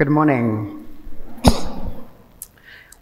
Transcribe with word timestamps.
Good 0.00 0.08
morning. 0.08 0.88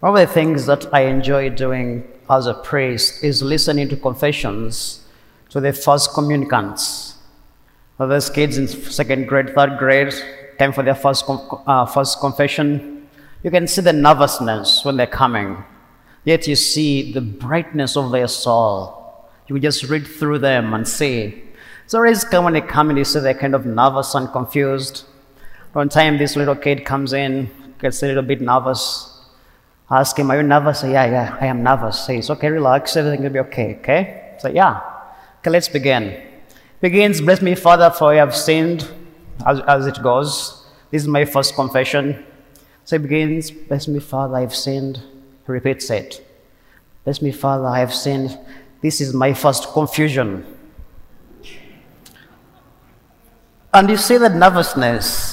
One 0.00 0.14
of 0.14 0.14
the 0.16 0.26
things 0.26 0.66
that 0.66 0.92
I 0.92 1.02
enjoy 1.02 1.48
doing 1.50 2.02
as 2.28 2.48
a 2.48 2.54
priest 2.54 3.22
is 3.22 3.40
listening 3.40 3.88
to 3.90 3.96
confessions 3.96 5.06
to 5.50 5.60
the 5.60 5.72
first 5.72 6.12
communicants. 6.12 7.14
Those 7.98 8.28
kids 8.28 8.58
in 8.58 8.66
second 8.66 9.28
grade, 9.28 9.54
third 9.54 9.78
grade, 9.78 10.12
time 10.58 10.72
for 10.72 10.82
their 10.82 10.96
first, 10.96 11.24
uh, 11.28 11.86
first 11.86 12.18
confession. 12.18 13.06
You 13.44 13.52
can 13.52 13.68
see 13.68 13.82
the 13.82 13.92
nervousness 13.92 14.84
when 14.84 14.96
they're 14.96 15.06
coming, 15.06 15.62
yet 16.24 16.48
you 16.48 16.56
see 16.56 17.12
the 17.12 17.20
brightness 17.20 17.96
of 17.96 18.10
their 18.10 18.26
soul. 18.26 19.30
You 19.46 19.56
just 19.60 19.84
read 19.84 20.04
through 20.04 20.40
them 20.40 20.74
and 20.74 20.88
see. 20.88 21.44
So 21.86 21.98
always 21.98 22.24
come 22.24 22.42
when 22.42 22.54
they 22.54 22.60
come 22.60 22.88
and 22.88 22.98
you 22.98 23.04
see 23.04 23.20
they're 23.20 23.34
kind 23.34 23.54
of 23.54 23.66
nervous 23.66 24.16
and 24.16 24.28
confused. 24.32 25.04
One 25.78 25.88
time, 25.88 26.18
this 26.18 26.34
little 26.34 26.56
kid 26.56 26.84
comes 26.84 27.12
in, 27.12 27.48
gets 27.78 28.02
a 28.02 28.08
little 28.08 28.24
bit 28.24 28.40
nervous. 28.40 29.16
I 29.88 30.00
Ask 30.00 30.18
him, 30.18 30.28
Are 30.28 30.38
you 30.38 30.42
nervous? 30.42 30.80
Say, 30.80 30.90
yeah, 30.90 31.06
yeah, 31.06 31.38
I 31.40 31.46
am 31.46 31.62
nervous. 31.62 32.04
Say, 32.04 32.18
It's 32.18 32.30
okay, 32.30 32.50
relax, 32.50 32.96
everything 32.96 33.22
will 33.22 33.30
be 33.30 33.38
okay, 33.38 33.76
okay? 33.76 34.34
Say, 34.40 34.54
Yeah. 34.54 34.80
Okay, 35.38 35.50
let's 35.50 35.68
begin. 35.68 36.20
Begins, 36.80 37.20
Bless 37.20 37.40
me, 37.40 37.54
Father, 37.54 37.90
for 37.90 38.12
I 38.12 38.16
have 38.16 38.34
sinned, 38.34 38.88
as, 39.46 39.60
as 39.68 39.86
it 39.86 40.02
goes. 40.02 40.66
This 40.90 41.02
is 41.02 41.06
my 41.06 41.24
first 41.24 41.54
confession. 41.54 42.26
So 42.84 42.96
it 42.96 43.02
begins, 43.02 43.52
Bless 43.52 43.86
me, 43.86 44.00
Father, 44.00 44.34
I 44.34 44.40
have 44.40 44.56
sinned. 44.56 44.96
He 45.46 45.52
repeats 45.52 45.90
it. 45.90 46.26
Bless 47.04 47.22
me, 47.22 47.30
Father, 47.30 47.66
I 47.66 47.78
have 47.78 47.94
sinned. 47.94 48.36
This 48.82 49.00
is 49.00 49.14
my 49.14 49.32
first 49.32 49.72
confusion. 49.72 50.44
And 53.72 53.88
you 53.88 53.96
see 53.96 54.16
that 54.16 54.34
nervousness 54.34 55.27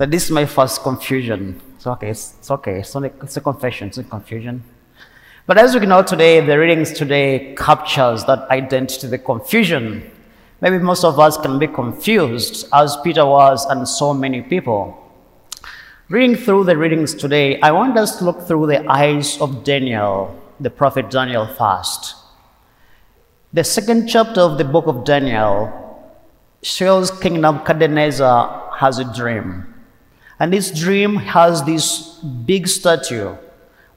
that 0.00 0.10
this 0.10 0.24
is 0.24 0.30
my 0.30 0.46
first 0.46 0.82
confusion. 0.82 1.60
It's 1.76 1.86
okay, 1.86 2.08
it's, 2.08 2.34
it's 2.38 2.50
okay, 2.50 2.78
it's, 2.78 2.96
it's 2.96 3.36
a 3.36 3.40
confession, 3.42 3.88
it's 3.88 3.98
a 3.98 4.02
confusion. 4.02 4.64
But 5.46 5.58
as 5.58 5.74
we 5.74 5.80
can 5.80 5.90
know 5.90 6.02
today, 6.02 6.40
the 6.40 6.58
readings 6.58 6.90
today 6.90 7.54
captures 7.54 8.24
that 8.24 8.48
identity, 8.48 9.08
the 9.08 9.18
confusion. 9.18 10.10
Maybe 10.62 10.78
most 10.78 11.04
of 11.04 11.20
us 11.20 11.36
can 11.36 11.58
be 11.58 11.66
confused, 11.66 12.66
as 12.72 12.96
Peter 13.04 13.26
was 13.26 13.66
and 13.66 13.86
so 13.86 14.14
many 14.14 14.40
people. 14.40 14.96
Reading 16.08 16.34
through 16.34 16.64
the 16.64 16.78
readings 16.78 17.12
today, 17.12 17.60
I 17.60 17.70
want 17.70 17.98
us 17.98 18.16
to 18.20 18.24
look 18.24 18.48
through 18.48 18.68
the 18.68 18.90
eyes 18.90 19.38
of 19.38 19.64
Daniel, 19.64 20.34
the 20.60 20.70
prophet 20.70 21.10
Daniel 21.10 21.46
first. 21.46 22.14
The 23.52 23.64
second 23.64 24.08
chapter 24.08 24.40
of 24.40 24.56
the 24.56 24.64
book 24.64 24.86
of 24.86 25.04
Daniel 25.04 26.08
shows 26.62 27.10
King 27.10 27.42
Nebuchadnezzar 27.42 28.76
has 28.78 28.98
a 28.98 29.04
dream. 29.14 29.66
And 30.40 30.52
this 30.52 30.70
dream 30.70 31.16
has 31.16 31.62
this 31.64 32.14
big 32.46 32.66
statue 32.66 33.36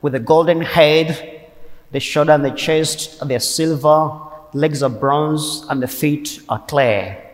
with 0.02 0.14
a 0.14 0.20
golden 0.20 0.62
head, 0.62 1.48
the 1.92 2.02
shoulder 2.02 2.34
and 2.34 2.44
the 2.44 2.52
chest, 2.52 3.26
they're 3.26 3.40
silver, 3.40 4.20
legs 4.54 4.84
are 4.84 4.90
bronze, 4.90 5.66
and 5.70 5.82
the 5.82 5.88
feet 5.88 6.42
are 6.50 6.60
clay. 6.60 7.32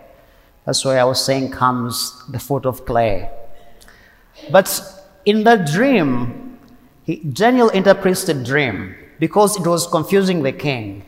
That's 0.66 0.86
why 0.86 0.98
I 0.98 1.04
was 1.06 1.26
saying 1.26 1.52
comes 1.52 2.24
the 2.30 2.38
foot 2.38 2.68
of 2.68 2.86
clay. 2.86 3.32
But 4.52 4.70
in 5.26 5.44
that 5.44 5.66
dream, 5.66 6.60
he, 7.04 7.16
Daniel 7.18 7.70
interprets 7.70 8.26
the 8.26 8.36
dream 8.36 8.96
because 9.20 9.60
it 9.60 9.66
was 9.66 9.88
confusing 9.88 10.44
the 10.44 10.52
king. 10.52 11.04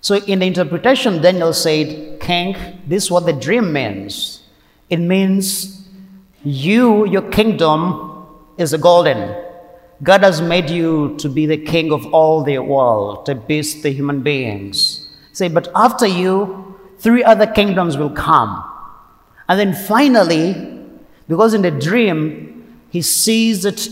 So 0.00 0.14
in 0.14 0.38
the 0.38 0.46
interpretation, 0.46 1.20
Daniel 1.20 1.52
said, 1.52 2.20
King, 2.20 2.56
this 2.86 3.04
is 3.04 3.10
what 3.10 3.26
the 3.26 3.32
dream 3.32 3.72
means. 3.72 4.44
It 4.88 4.98
means 4.98 5.85
you, 6.46 7.06
your 7.08 7.28
kingdom 7.30 8.24
is 8.56 8.72
a 8.72 8.78
golden. 8.78 9.34
God 10.02 10.22
has 10.22 10.40
made 10.40 10.70
you 10.70 11.16
to 11.18 11.28
be 11.28 11.44
the 11.44 11.56
king 11.56 11.92
of 11.92 12.06
all 12.14 12.44
the 12.44 12.58
world, 12.58 13.26
the 13.26 13.34
beasts, 13.34 13.82
the 13.82 13.90
human 13.90 14.22
beings. 14.22 15.10
Say, 15.32 15.48
but 15.48 15.68
after 15.74 16.06
you, 16.06 16.78
three 16.98 17.24
other 17.24 17.48
kingdoms 17.48 17.96
will 17.96 18.10
come. 18.10 18.62
And 19.48 19.58
then 19.58 19.74
finally, 19.74 20.84
because 21.26 21.52
in 21.52 21.62
the 21.62 21.72
dream, 21.72 22.78
he 22.90 23.02
sees 23.02 23.64
that 23.64 23.88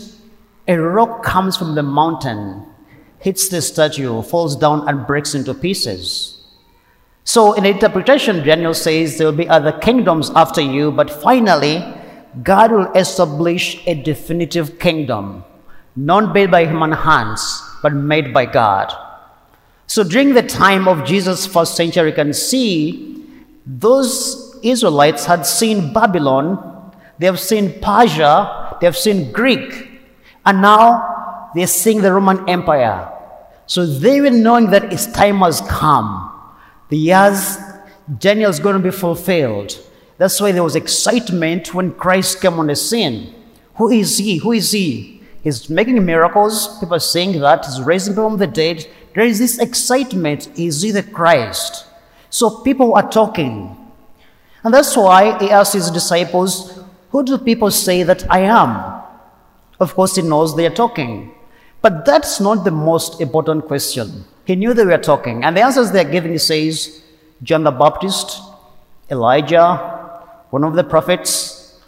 a 0.67 0.77
rock 0.77 1.23
comes 1.23 1.57
from 1.57 1.75
the 1.75 1.83
mountain, 1.83 2.65
hits 3.19 3.49
the 3.49 3.61
statue, 3.61 4.21
falls 4.21 4.55
down, 4.55 4.87
and 4.87 5.05
breaks 5.05 5.35
into 5.35 5.53
pieces. 5.53 6.41
So, 7.25 7.53
in 7.53 7.65
interpretation, 7.65 8.45
Daniel 8.45 8.73
says 8.73 9.17
there 9.17 9.27
will 9.27 9.33
be 9.33 9.49
other 9.49 9.71
kingdoms 9.73 10.29
after 10.35 10.61
you, 10.61 10.91
but 10.91 11.09
finally, 11.09 11.83
God 12.43 12.71
will 12.71 12.91
establish 12.93 13.85
a 13.87 13.95
definitive 13.95 14.79
kingdom, 14.79 15.43
not 15.95 16.33
made 16.33 16.51
by 16.51 16.65
human 16.65 16.91
hands, 16.91 17.63
but 17.81 17.93
made 17.93 18.33
by 18.33 18.45
God. 18.45 18.93
So 19.87 20.03
during 20.03 20.33
the 20.33 20.43
time 20.43 20.87
of 20.87 21.05
Jesus' 21.05 21.45
first 21.45 21.75
century, 21.75 22.09
you 22.09 22.15
can 22.15 22.33
see 22.33 23.23
those 23.65 24.59
Israelites 24.63 25.25
had 25.25 25.45
seen 25.45 25.93
Babylon, 25.93 26.91
they 27.19 27.25
have 27.27 27.39
seen 27.39 27.79
Persia, 27.81 28.77
they 28.79 28.87
have 28.87 28.97
seen 28.97 29.31
Greek, 29.31 29.89
and 30.45 30.61
now 30.61 31.51
they're 31.55 31.67
seeing 31.67 32.01
the 32.01 32.11
Roman 32.11 32.47
Empire. 32.49 33.11
So 33.67 33.85
they 33.85 34.21
were 34.21 34.31
knowing 34.31 34.71
that 34.71 34.91
its 34.91 35.07
time 35.07 35.39
has 35.39 35.61
come. 35.61 36.31
The 36.89 36.97
years 36.97 37.57
Daniel 38.19 38.49
is 38.49 38.59
going 38.59 38.75
to 38.75 38.83
be 38.83 38.91
fulfilled. 38.91 39.79
That's 40.17 40.39
why 40.39 40.51
there 40.51 40.63
was 40.63 40.75
excitement 40.75 41.73
when 41.73 41.93
Christ 41.93 42.41
came 42.41 42.59
on 42.59 42.67
the 42.67 42.75
scene. 42.75 43.33
Who 43.75 43.89
is 43.89 44.17
he? 44.17 44.37
Who 44.37 44.53
is 44.53 44.71
he? 44.71 45.21
He's 45.43 45.69
making 45.69 46.03
miracles. 46.05 46.79
People 46.79 46.95
are 46.95 46.99
saying 46.99 47.39
that. 47.39 47.65
He's 47.65 47.81
raising 47.81 48.13
people 48.13 48.29
from 48.29 48.39
the 48.39 48.47
dead. 48.47 48.87
There 49.13 49.23
is 49.23 49.39
this 49.39 49.59
excitement. 49.59 50.49
Is 50.57 50.81
he 50.81 50.91
the 50.91 51.03
Christ? 51.03 51.85
So 52.29 52.61
people 52.61 52.95
are 52.95 53.09
talking. 53.09 53.77
And 54.63 54.73
that's 54.73 54.95
why 54.97 55.37
he 55.37 55.51
asked 55.51 55.73
his 55.73 55.91
disciples, 55.91 56.79
Who 57.11 57.23
do 57.23 57.37
people 57.37 57.69
say 57.69 58.03
that 58.03 58.25
I 58.31 58.39
am? 58.39 59.03
Of 59.79 59.93
course, 59.93 60.15
he 60.15 60.21
knows 60.21 60.55
they 60.55 60.65
are 60.65 60.73
talking. 60.73 61.33
But 61.81 62.05
that's 62.05 62.39
not 62.39 62.63
the 62.63 62.71
most 62.71 63.21
important 63.21 63.65
question. 63.65 64.25
He 64.45 64.55
knew 64.55 64.73
they 64.73 64.85
were 64.85 64.97
talking. 64.97 65.43
And 65.43 65.55
the 65.55 65.61
answers 65.61 65.91
they're 65.91 66.03
giving, 66.03 66.31
he 66.31 66.37
says, 66.37 67.03
John 67.43 67.63
the 67.63 67.71
Baptist, 67.71 68.41
Elijah, 69.11 70.04
one 70.55 70.63
of 70.63 70.75
the 70.75 70.85
prophets, 70.85 71.81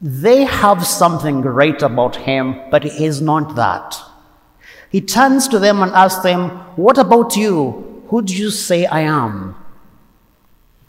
they 0.00 0.42
have 0.42 0.84
something 0.84 1.40
great 1.40 1.80
about 1.80 2.16
him, 2.16 2.60
but 2.68 2.82
he 2.82 3.04
is 3.04 3.20
not 3.20 3.54
that. 3.54 3.94
He 4.90 5.00
turns 5.00 5.46
to 5.46 5.60
them 5.60 5.80
and 5.80 5.92
asks 5.92 6.24
them, 6.24 6.48
What 6.74 6.98
about 6.98 7.36
you? 7.36 8.02
Who 8.08 8.20
do 8.22 8.34
you 8.34 8.50
say 8.50 8.84
I 8.86 9.02
am? 9.02 9.54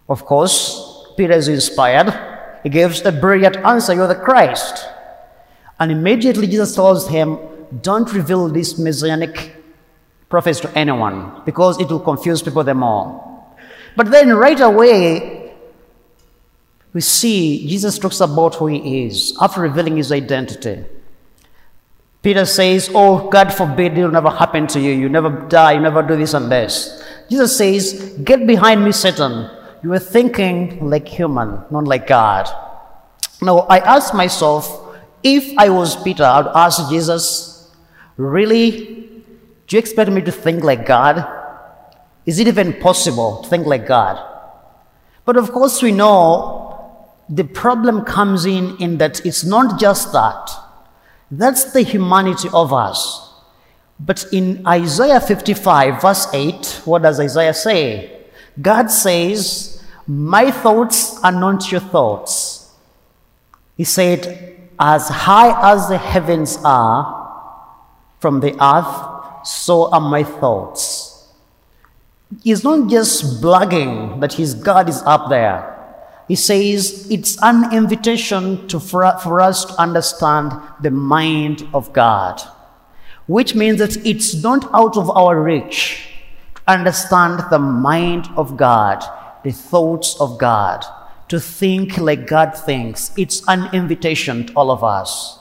Of 0.10 0.26
course, 0.26 1.06
Peter 1.16 1.34
is 1.34 1.48
inspired. 1.48 2.10
He 2.64 2.70
gives 2.70 3.06
a 3.06 3.12
brilliant 3.12 3.58
answer 3.58 3.94
You're 3.94 4.08
the 4.08 4.16
Christ. 4.16 4.88
And 5.80 5.92
immediately 5.92 6.48
Jesus 6.48 6.74
tells 6.74 7.08
him, 7.08 7.38
Don't 7.84 8.12
reveal 8.12 8.50
this 8.50 8.80
messianic 8.80 9.56
prophecy 10.28 10.62
to 10.62 10.76
anyone 10.76 11.44
because 11.46 11.80
it 11.80 11.88
will 11.88 12.00
confuse 12.00 12.42
people 12.42 12.64
the 12.64 12.74
more. 12.74 13.46
But 13.96 14.10
then 14.10 14.34
right 14.34 14.60
away, 14.60 15.45
we 16.96 17.02
see 17.02 17.68
Jesus 17.68 18.00
talks 18.00 18.22
about 18.22 18.56
who 18.56 18.68
he 18.68 19.06
is 19.06 19.38
after 19.42 19.60
revealing 19.60 19.98
his 19.98 20.14
identity. 20.14 20.86
Peter 22.22 22.46
says, 22.46 22.90
Oh, 22.96 23.30
God 23.30 23.54
forbid 23.54 23.98
it 23.98 24.04
will 24.04 24.12
never 24.12 24.30
happen 24.30 24.66
to 24.68 24.80
you. 24.80 24.92
You 24.92 25.10
never 25.10 25.30
die, 25.30 25.74
you 25.74 25.82
never 25.82 26.02
do 26.02 26.16
this 26.16 26.34
and 26.34 26.50
this. 26.50 27.04
Jesus 27.30 27.58
says, 27.58 28.18
Get 28.24 28.48
behind 28.48 28.86
me, 28.86 28.94
Satan. 28.94 29.52
You 29.84 29.92
are 29.92 30.00
thinking 30.00 30.90
like 30.90 31.06
human, 31.06 31.66
not 31.70 31.84
like 31.84 32.08
God. 32.08 32.48
Now, 33.42 33.60
I 33.70 33.80
ask 33.80 34.14
myself, 34.14 34.96
if 35.22 35.54
I 35.58 35.68
was 35.68 36.02
Peter, 36.02 36.24
I 36.24 36.42
would 36.42 36.52
ask 36.56 36.90
Jesus, 36.90 37.74
Really? 38.16 38.72
Do 39.68 39.76
you 39.76 39.80
expect 39.80 40.12
me 40.12 40.22
to 40.22 40.32
think 40.32 40.64
like 40.64 40.86
God? 40.86 41.28
Is 42.26 42.40
it 42.40 42.48
even 42.48 42.72
possible 42.80 43.42
to 43.42 43.50
think 43.50 43.68
like 43.68 43.86
God? 43.86 44.16
But 45.26 45.36
of 45.36 45.52
course, 45.52 45.82
we 45.82 45.92
know 45.92 46.55
the 47.30 47.44
problem 47.44 48.06
comes 48.06 48.46
in 48.46 48.78
in 48.78 48.98
that 48.98 49.26
it's 49.26 49.44
not 49.44 49.80
just 49.80 50.14
that. 50.14 50.50
That's 51.32 51.72
the 51.74 51.82
humanity 51.82 52.50
of 52.54 52.72
us. 52.72 53.34
But 54.00 54.26
in 54.32 54.66
Isaiah 54.68 55.20
55, 55.20 56.02
verse 56.02 56.28
8, 56.34 56.82
what 56.86 57.02
does 57.02 57.20
Isaiah 57.20 57.54
say? 57.54 58.26
God 58.62 58.92
says, 58.92 59.84
My 60.06 60.52
thoughts 60.52 61.22
are 61.24 61.32
not 61.32 61.72
your 61.72 61.82
thoughts. 61.82 62.72
He 63.78 63.86
said, 63.86 64.70
As 64.78 65.10
high 65.10 65.74
as 65.74 65.90
the 65.90 65.98
heavens 65.98 66.58
are 66.64 67.24
from 68.20 68.42
the 68.42 68.54
earth, 68.64 69.48
so 69.48 69.92
are 69.92 70.02
my 70.02 70.24
thoughts. 70.24 71.32
He's 72.44 72.64
not 72.64 72.90
just 72.90 73.42
bragging 73.42 74.20
that 74.20 74.34
his 74.34 74.54
God 74.54 74.90
is 74.90 75.02
up 75.04 75.30
there 75.30 75.75
He 76.28 76.36
says 76.36 77.08
it's 77.12 77.42
an 77.44 77.72
invitation 77.74 78.68
to, 78.70 78.80
for, 78.80 79.18
for 79.20 79.42
us 79.42 79.66
to 79.66 79.80
understand 79.80 80.54
the 80.82 80.90
mind 80.90 81.68
of 81.74 81.94
God, 81.94 82.42
which 83.28 83.54
means 83.54 83.80
that 83.80 84.04
it's 84.06 84.42
not 84.42 84.68
out 84.74 84.98
of 84.98 85.10
our 85.12 85.42
reach 85.42 86.10
to 86.56 86.62
understand 86.68 87.44
the 87.52 87.60
mind 87.60 88.28
of 88.36 88.58
God, 88.58 89.04
the 89.44 89.52
thoughts 89.52 90.20
of 90.20 90.40
God, 90.40 90.84
to 91.28 91.40
think 91.40 91.98
like 92.00 92.26
God 92.26 92.58
thinks. 92.58 93.12
It's 93.18 93.44
an 93.48 93.74
invitation 93.74 94.48
to 94.48 94.54
all 94.54 94.72
of 94.72 94.84
us. 94.84 95.40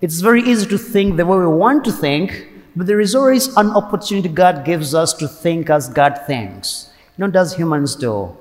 It's 0.00 0.20
very 0.20 0.42
easy 0.42 0.66
to 0.68 0.78
think 0.78 1.16
the 1.16 1.26
way 1.26 1.38
we 1.38 1.46
want 1.46 1.84
to 1.84 1.92
think, 1.92 2.46
but 2.76 2.86
there 2.86 3.00
is 3.00 3.16
always 3.16 3.48
an 3.56 3.70
opportunity 3.70 4.28
God 4.28 4.64
gives 4.64 4.94
us 4.94 5.12
to 5.14 5.26
think 5.26 5.68
as 5.70 5.88
God 5.88 6.20
thinks, 6.26 6.90
not 7.18 7.34
as 7.34 7.54
humans 7.54 7.96
do. 7.96 8.36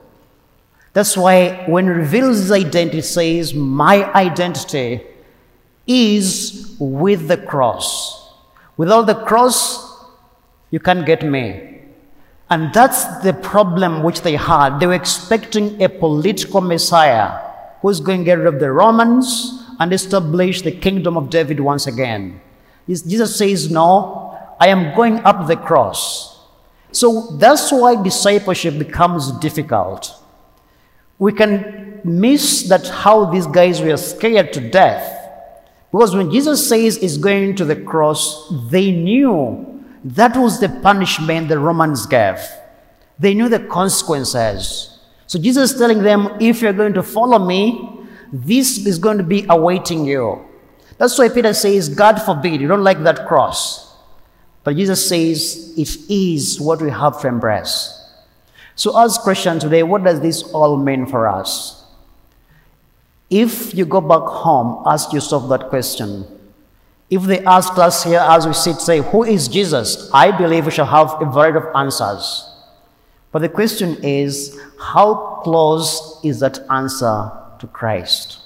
That's 0.93 1.15
why 1.15 1.65
when 1.67 1.85
he 1.85 1.91
reveals 1.91 2.39
his 2.39 2.51
identity, 2.51 2.99
it 2.99 3.03
says, 3.03 3.53
My 3.53 4.11
identity 4.13 5.01
is 5.85 6.75
with 6.79 7.27
the 7.27 7.37
cross. 7.37 8.33
Without 8.77 9.03
the 9.03 9.15
cross, 9.15 10.05
you 10.71 10.79
can't 10.79 11.05
get 11.05 11.23
me. 11.23 11.81
And 12.49 12.73
that's 12.73 13.05
the 13.19 13.33
problem 13.33 14.01
which 14.01 14.21
they 14.21 14.35
had. 14.35 14.79
They 14.79 14.87
were 14.87 14.93
expecting 14.93 15.81
a 15.81 15.89
political 15.89 16.61
Messiah 16.61 17.39
who's 17.81 17.99
going 17.99 18.19
to 18.19 18.25
get 18.25 18.39
rid 18.39 18.47
of 18.47 18.59
the 18.59 18.71
Romans 18.71 19.63
and 19.79 19.93
establish 19.93 20.61
the 20.61 20.71
kingdom 20.71 21.15
of 21.15 21.29
David 21.29 21.59
once 21.59 21.85
again. 21.87 22.41
Jesus 22.87 23.37
says, 23.37 23.69
No, 23.69 24.37
I 24.59 24.69
am 24.69 24.95
going 24.95 25.19
up 25.19 25.47
the 25.47 25.55
cross. 25.55 26.39
So 26.91 27.37
that's 27.37 27.71
why 27.71 28.01
discipleship 28.01 28.79
becomes 28.79 29.31
difficult 29.33 30.18
we 31.19 31.33
can 31.33 32.01
miss 32.03 32.63
that 32.63 32.87
how 32.87 33.25
these 33.25 33.45
guys 33.45 33.81
were 33.81 33.97
scared 33.97 34.53
to 34.53 34.69
death. 34.69 35.15
Because 35.91 36.15
when 36.15 36.31
Jesus 36.31 36.67
says 36.67 36.97
he's 36.97 37.17
going 37.17 37.55
to 37.57 37.65
the 37.65 37.75
cross, 37.75 38.51
they 38.69 38.91
knew 38.91 39.83
that 40.03 40.37
was 40.37 40.59
the 40.59 40.69
punishment 40.69 41.49
the 41.49 41.59
Romans 41.59 42.05
gave. 42.05 42.39
They 43.17 43.33
knew 43.33 43.49
the 43.49 43.59
consequences. 43.59 44.97
So 45.27 45.37
Jesus 45.37 45.71
is 45.71 45.77
telling 45.77 46.01
them, 46.03 46.37
if 46.39 46.61
you're 46.61 46.73
going 46.73 46.93
to 46.93 47.03
follow 47.03 47.37
me, 47.37 47.99
this 48.31 48.85
is 48.85 48.97
going 48.97 49.17
to 49.17 49.23
be 49.23 49.45
awaiting 49.49 50.05
you. 50.05 50.45
That's 50.97 51.17
why 51.17 51.29
Peter 51.29 51.53
says, 51.53 51.89
God 51.89 52.21
forbid, 52.21 52.61
you 52.61 52.67
don't 52.67 52.83
like 52.83 53.03
that 53.03 53.27
cross. 53.27 53.95
But 54.63 54.75
Jesus 54.75 55.07
says, 55.07 55.73
it 55.77 55.97
is 56.09 56.59
what 56.59 56.81
we 56.81 56.89
have 56.91 57.19
to 57.21 57.27
embrace. 57.27 57.98
So, 58.79 58.97
as 58.97 59.17
Christians 59.17 59.63
today, 59.63 59.83
what 59.83 60.05
does 60.05 60.21
this 60.21 60.41
all 60.53 60.77
mean 60.77 61.05
for 61.05 61.27
us? 61.27 61.83
If 63.29 63.75
you 63.75 63.83
go 63.83 63.99
back 63.99 64.21
home, 64.21 64.83
ask 64.85 65.11
yourself 65.11 65.49
that 65.49 65.67
question. 65.67 66.25
If 67.09 67.23
they 67.23 67.43
ask 67.43 67.77
us 67.77 68.05
here 68.05 68.21
as 68.21 68.47
we 68.47 68.53
sit, 68.53 68.77
say, 68.77 68.99
Who 68.99 69.25
is 69.25 69.49
Jesus? 69.49 70.09
I 70.13 70.31
believe 70.31 70.65
we 70.65 70.71
shall 70.71 70.85
have 70.85 71.21
a 71.21 71.25
variety 71.25 71.57
of 71.57 71.75
answers. 71.75 72.49
But 73.33 73.39
the 73.39 73.49
question 73.49 73.97
is, 74.01 74.57
how 74.79 75.41
close 75.43 76.17
is 76.23 76.39
that 76.39 76.59
answer 76.71 77.33
to 77.59 77.67
Christ? 77.67 78.39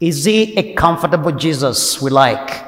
Is 0.00 0.24
he 0.24 0.56
a 0.56 0.72
comfortable 0.72 1.32
Jesus 1.32 2.00
we 2.00 2.10
like, 2.10 2.64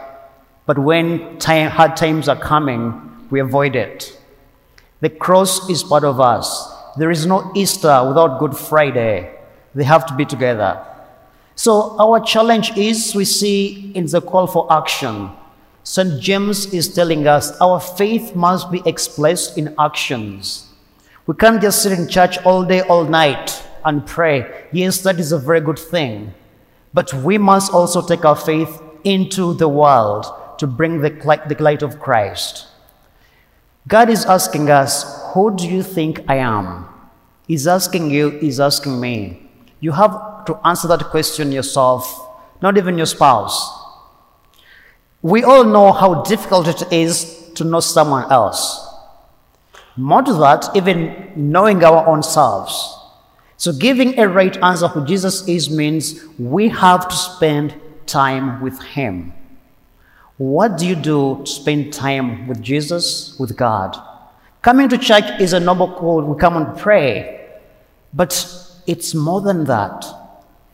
but 0.66 0.78
when 0.78 1.38
time, 1.38 1.70
hard 1.70 1.96
times 1.96 2.28
are 2.28 2.36
coming, 2.36 3.26
we 3.30 3.40
avoid 3.40 3.74
it? 3.74 4.18
The 5.02 5.10
cross 5.10 5.68
is 5.68 5.82
part 5.82 6.04
of 6.04 6.20
us. 6.20 6.72
There 6.96 7.10
is 7.10 7.26
no 7.26 7.50
Easter 7.56 8.04
without 8.06 8.38
Good 8.38 8.56
Friday. 8.56 9.34
They 9.74 9.82
have 9.82 10.06
to 10.06 10.14
be 10.14 10.24
together. 10.24 10.80
So, 11.56 11.98
our 11.98 12.20
challenge 12.20 12.76
is 12.76 13.12
we 13.12 13.24
see 13.24 13.90
in 13.96 14.06
the 14.06 14.20
call 14.20 14.46
for 14.46 14.72
action. 14.72 15.30
St. 15.82 16.20
James 16.20 16.72
is 16.72 16.94
telling 16.94 17.26
us 17.26 17.50
our 17.60 17.80
faith 17.80 18.36
must 18.36 18.70
be 18.70 18.80
expressed 18.86 19.58
in 19.58 19.74
actions. 19.76 20.70
We 21.26 21.34
can't 21.34 21.60
just 21.60 21.82
sit 21.82 21.98
in 21.98 22.06
church 22.06 22.38
all 22.46 22.62
day, 22.62 22.82
all 22.82 23.02
night 23.02 23.60
and 23.84 24.06
pray. 24.06 24.68
Yes, 24.70 25.00
that 25.00 25.18
is 25.18 25.32
a 25.32 25.38
very 25.38 25.60
good 25.60 25.80
thing. 25.80 26.32
But 26.94 27.12
we 27.12 27.38
must 27.38 27.72
also 27.72 28.06
take 28.06 28.24
our 28.24 28.36
faith 28.36 28.80
into 29.02 29.54
the 29.54 29.68
world 29.68 30.26
to 30.58 30.68
bring 30.68 31.00
the 31.00 31.10
light, 31.58 31.82
of 31.82 31.98
Christ. 31.98 32.68
God 33.88 34.08
is 34.08 34.24
asking 34.24 34.70
us, 34.70 35.20
Who 35.32 35.56
do 35.56 35.68
you 35.68 35.82
think 35.82 36.20
I 36.28 36.36
am? 36.36 36.86
He's 37.46 37.66
asking 37.66 38.10
you, 38.10 38.30
He's 38.30 38.60
asking 38.60 39.00
me. 39.00 39.50
You 39.80 39.92
have 39.92 40.44
to 40.46 40.58
answer 40.64 40.86
that 40.88 41.06
question 41.06 41.50
yourself, 41.50 42.06
not 42.62 42.78
even 42.78 42.96
your 42.96 43.06
spouse. 43.06 43.80
We 45.20 45.42
all 45.42 45.64
know 45.64 45.92
how 45.92 46.22
difficult 46.22 46.68
it 46.68 46.92
is 46.92 47.50
to 47.54 47.64
know 47.64 47.80
someone 47.80 48.30
else. 48.30 48.88
More 49.96 50.22
to 50.22 50.32
that, 50.34 50.70
even 50.74 51.32
knowing 51.36 51.84
our 51.84 52.06
own 52.06 52.22
selves. 52.22 52.96
So, 53.56 53.72
giving 53.72 54.18
a 54.18 54.28
right 54.28 54.56
answer 54.62 54.88
who 54.88 55.04
Jesus 55.04 55.46
is 55.46 55.70
means 55.70 56.24
we 56.38 56.68
have 56.68 57.06
to 57.08 57.14
spend 57.14 57.74
time 58.06 58.60
with 58.60 58.82
Him. 58.82 59.32
What 60.42 60.76
do 60.76 60.88
you 60.88 60.96
do 60.96 61.40
to 61.44 61.46
spend 61.46 61.92
time 61.92 62.48
with 62.48 62.60
Jesus, 62.60 63.38
with 63.38 63.56
God? 63.56 63.96
Coming 64.60 64.88
to 64.88 64.98
church 64.98 65.40
is 65.40 65.52
a 65.52 65.60
noble 65.60 65.94
call. 65.94 66.20
We 66.22 66.36
come 66.36 66.56
and 66.56 66.76
pray. 66.76 67.48
But 68.12 68.34
it's 68.88 69.14
more 69.14 69.40
than 69.40 69.66
that. 69.66 70.04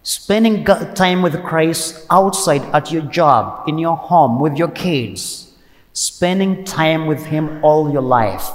Spending 0.03 0.65
time 0.65 1.21
with 1.21 1.45
Christ 1.45 2.07
outside 2.09 2.63
at 2.75 2.91
your 2.91 3.03
job, 3.03 3.69
in 3.69 3.77
your 3.77 3.95
home, 3.95 4.41
with 4.41 4.57
your 4.57 4.71
kids. 4.71 5.53
Spending 5.93 6.65
time 6.65 7.07
with 7.07 7.27
Him 7.27 7.63
all 7.63 7.93
your 7.93 8.01
life. 8.01 8.49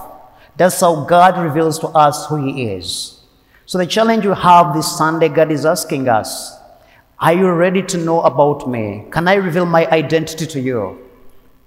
That's 0.58 0.80
how 0.80 1.06
God 1.06 1.38
reveals 1.38 1.78
to 1.80 1.90
us 1.90 2.26
who 2.26 2.44
He 2.44 2.72
is. 2.72 3.20
So, 3.68 3.78
the 3.78 3.86
challenge 3.86 4.24
you 4.24 4.34
have 4.34 4.74
this 4.74 4.98
Sunday, 4.98 5.30
God 5.30 5.52
is 5.52 5.64
asking 5.64 6.10
us 6.10 6.58
Are 7.20 7.34
you 7.34 7.52
ready 7.52 7.84
to 7.84 8.00
know 8.00 8.22
about 8.22 8.68
me? 8.68 9.06
Can 9.12 9.28
I 9.28 9.36
reveal 9.36 9.68
my 9.68 9.86
identity 9.92 10.48
to 10.48 10.60
you? 10.60 11.03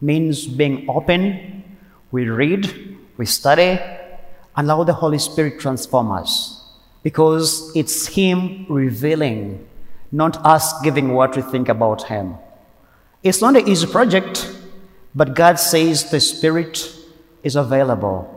Means 0.01 0.47
being 0.47 0.89
open. 0.89 1.65
We 2.11 2.29
read, 2.29 2.99
we 3.17 3.27
study, 3.27 3.81
and 4.57 4.71
allow 4.71 4.85
the 4.85 4.93
Holy 4.93 5.19
Spirit 5.19 5.61
transform 5.61 6.11
us 6.11 6.63
because 7.03 7.73
it's 7.77 8.07
Him 8.09 8.67
revealing, 8.69 9.67
not 10.11 10.45
us 10.45 10.81
giving 10.83 11.13
what 11.13 11.37
we 11.37 11.43
think 11.43 11.69
about 11.69 12.05
Him. 12.05 12.35
It's 13.23 13.41
not 13.41 13.57
an 13.57 13.69
easy 13.69 13.87
project, 13.87 14.53
but 15.15 15.35
God 15.35 15.59
says 15.59 16.11
the 16.11 16.21
Spirit 16.21 16.95
is 17.43 17.57
available. 17.57 18.33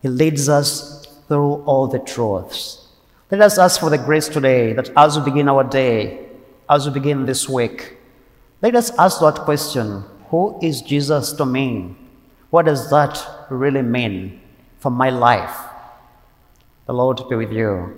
He 0.00 0.08
leads 0.08 0.48
us 0.48 1.06
through 1.28 1.62
all 1.64 1.86
the 1.86 1.98
truths. 1.98 2.86
Let 3.30 3.40
us 3.42 3.58
ask 3.58 3.80
for 3.80 3.90
the 3.90 3.98
grace 3.98 4.28
today 4.28 4.72
that 4.72 4.90
as 4.96 5.18
we 5.18 5.24
begin 5.24 5.48
our 5.48 5.64
day, 5.64 6.26
as 6.68 6.86
we 6.86 6.92
begin 6.92 7.26
this 7.26 7.48
week, 7.48 7.96
let 8.62 8.74
us 8.74 8.90
ask 8.98 9.20
that 9.20 9.40
question 9.40 10.04
who 10.30 10.58
is 10.62 10.82
Jesus 10.82 11.32
to 11.32 11.46
me? 11.46 11.96
What 12.50 12.66
does 12.66 12.90
that 12.90 13.18
really 13.50 13.82
mean 13.82 14.40
for 14.78 14.90
my 14.90 15.10
life? 15.10 15.56
The 16.86 16.94
Lord 16.94 17.20
be 17.28 17.36
with 17.36 17.52
you. 17.52 17.94